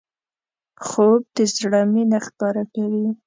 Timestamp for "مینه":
1.93-2.19